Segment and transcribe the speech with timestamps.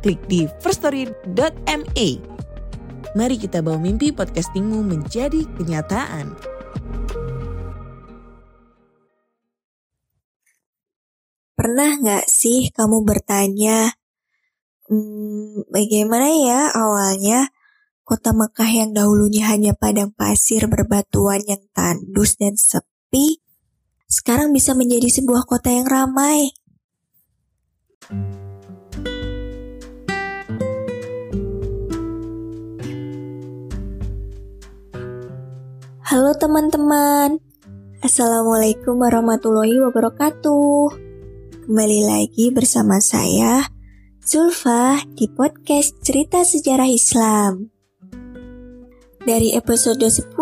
[0.00, 2.08] klik di firststory.me.
[3.10, 6.34] Mari kita bawa mimpi podcastingmu menjadi kenyataan.
[11.60, 13.92] Pernah nggak sih kamu bertanya,
[14.88, 17.52] hmm, bagaimana ya awalnya
[18.00, 23.44] kota Mekah yang dahulunya hanya padang pasir berbatuan yang tandus dan sepi,
[24.08, 26.50] sekarang bisa menjadi sebuah kota yang ramai?
[36.10, 37.38] Halo teman-teman,
[38.02, 40.90] Assalamualaikum warahmatullahi wabarakatuh.
[41.70, 43.62] Kembali lagi bersama saya,
[44.18, 47.70] Zulfa, di podcast Cerita Sejarah Islam.
[49.22, 50.34] Dari episode 10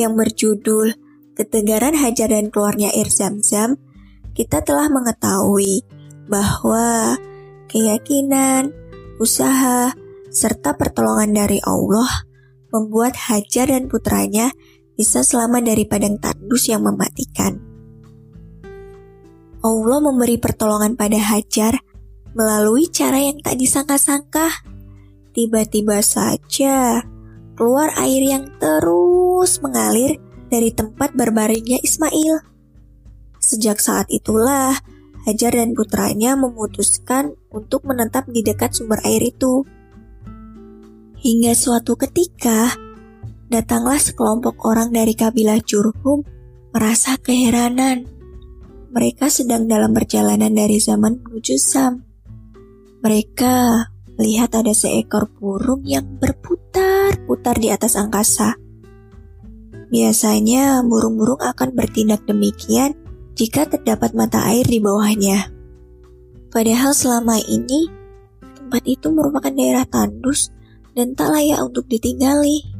[0.00, 0.96] yang berjudul
[1.36, 3.76] Ketegaran Hajar dan Keluarnya Air Zam-Zam,
[4.32, 5.84] kita telah mengetahui
[6.32, 7.20] bahwa
[7.68, 8.72] keyakinan,
[9.20, 9.92] usaha,
[10.32, 12.31] serta pertolongan dari Allah
[12.72, 14.50] membuat Hajar dan putranya
[14.96, 17.60] bisa selamat dari padang tandus yang mematikan.
[19.62, 21.78] Allah memberi pertolongan pada Hajar
[22.34, 24.50] melalui cara yang tak disangka-sangka.
[25.32, 27.04] Tiba-tiba saja
[27.54, 30.18] keluar air yang terus mengalir
[30.50, 32.42] dari tempat berbaringnya Ismail.
[33.38, 34.76] Sejak saat itulah
[35.22, 39.62] Hajar dan putranya memutuskan untuk menetap di dekat sumber air itu.
[41.22, 42.74] Hingga suatu ketika,
[43.46, 46.26] datanglah sekelompok orang dari kabilah Jurhum
[46.74, 48.10] merasa keheranan.
[48.90, 52.02] Mereka sedang dalam perjalanan dari zaman menuju Sam.
[53.06, 53.54] Mereka
[54.18, 58.58] melihat ada seekor burung yang berputar-putar di atas angkasa.
[59.94, 62.98] Biasanya burung-burung akan bertindak demikian
[63.38, 65.54] jika terdapat mata air di bawahnya.
[66.50, 67.86] Padahal selama ini
[68.58, 70.50] tempat itu merupakan daerah tandus
[70.92, 72.72] dan tak layak untuk ditinggali.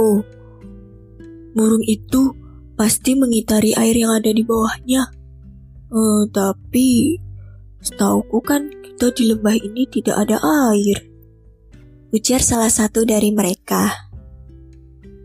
[0.00, 0.24] Oh,
[1.52, 2.32] burung itu
[2.80, 5.04] pasti mengitari air yang ada di bawahnya.
[5.90, 7.20] Uh, tapi
[7.84, 10.40] setauku kan kita di lembah ini tidak ada
[10.72, 11.04] air.
[12.10, 14.10] Ujar salah satu dari mereka.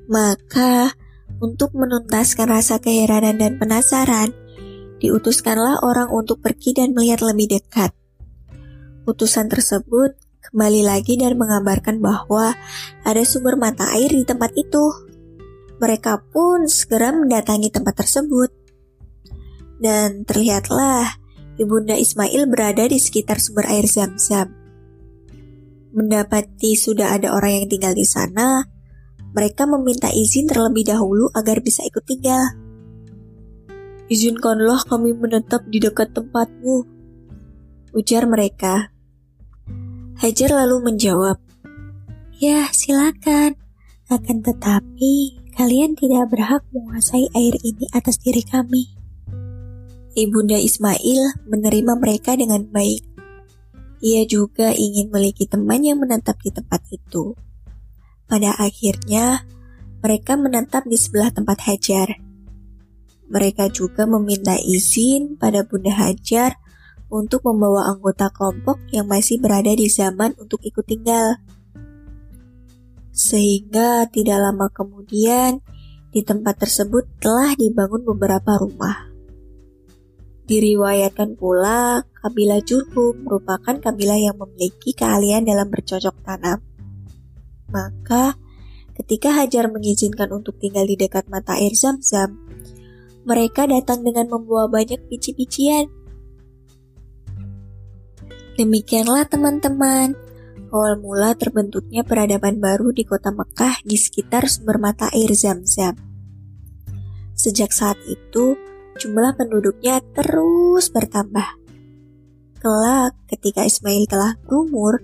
[0.05, 0.93] Maka,
[1.41, 4.35] untuk menuntaskan rasa keheranan dan penasaran,
[5.01, 7.89] diutuskanlah orang untuk pergi dan melihat lebih dekat.
[9.05, 10.13] Utusan tersebut
[10.51, 12.53] kembali lagi dan mengabarkan bahwa
[13.01, 14.93] ada sumber mata air di tempat itu.
[15.81, 18.53] Mereka pun segera mendatangi tempat tersebut.
[19.81, 21.19] Dan terlihatlah
[21.55, 24.51] Ibunda Ismail berada di sekitar sumber air Zam-Zam.
[25.95, 28.67] Mendapati sudah ada orang yang tinggal di sana,
[29.35, 32.55] mereka meminta izin terlebih dahulu agar bisa ikut tinggal.
[34.07, 36.87] Izinkanlah kami menetap di dekat tempatmu,
[37.95, 38.94] ujar mereka.
[40.15, 41.35] Hajar lalu menjawab,
[42.35, 43.55] Ya, silakan.
[44.11, 48.91] Akan tetapi, kalian tidak berhak menguasai air ini atas diri kami.
[50.15, 53.03] Ibunda Ismail menerima mereka dengan baik.
[54.03, 57.35] Ia juga ingin memiliki teman yang menetap di tempat itu.
[58.27, 59.47] Pada akhirnya,
[60.03, 62.19] mereka menetap di sebelah tempat Hajar.
[63.31, 66.59] Mereka juga meminta izin pada Bunda Hajar
[67.09, 71.37] untuk membawa anggota kelompok yang masih berada di zaman untuk ikut tinggal.
[73.15, 75.63] Sehingga tidak lama kemudian,
[76.11, 79.11] di tempat tersebut telah dibangun beberapa rumah.
[80.45, 86.61] Diriwayatkan pula, kabilah Jurhum merupakan kabilah yang memiliki keahlian dalam bercocok tanam.
[87.73, 88.37] Maka,
[88.93, 92.37] ketika Hajar mengizinkan untuk tinggal di dekat mata air Zam-Zam,
[93.25, 95.89] mereka datang dengan membawa banyak biji-bijian
[98.55, 100.15] Demikianlah teman-teman,
[100.71, 105.99] awal mula terbentuknya peradaban baru di kota Mekah di sekitar sumber mata air Zam-Zam.
[107.35, 108.55] Sejak saat itu,
[108.95, 111.59] jumlah penduduknya terus bertambah.
[112.63, 115.03] Kelak, ketika Ismail telah berumur,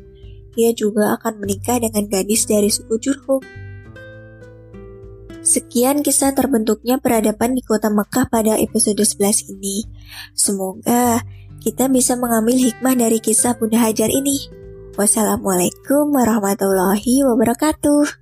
[0.56, 3.44] ia juga akan menikah dengan gadis dari suku Jurhum.
[5.44, 9.84] Sekian kisah terbentuknya peradaban di kota Mekah pada episode 11 ini.
[10.38, 11.20] Semoga
[11.62, 14.50] kita bisa mengambil hikmah dari kisah Bunda Hajar ini.
[14.98, 18.21] Wassalamualaikum warahmatullahi wabarakatuh.